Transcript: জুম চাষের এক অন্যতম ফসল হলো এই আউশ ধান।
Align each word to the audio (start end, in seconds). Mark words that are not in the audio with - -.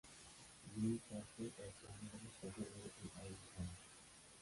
জুম 0.63 0.93
চাষের 1.07 1.51
এক 1.67 1.75
অন্যতম 1.85 2.23
ফসল 2.37 2.67
হলো 2.73 2.89
এই 2.97 3.09
আউশ 3.17 3.41
ধান। 3.53 3.67